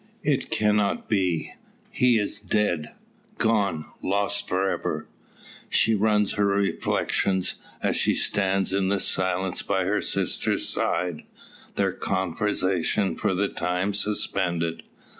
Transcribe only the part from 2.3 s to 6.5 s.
dead gone lost for ever!" So run her